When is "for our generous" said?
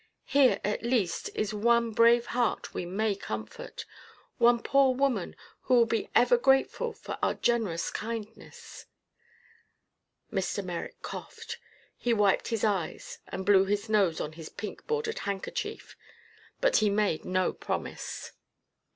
6.91-7.91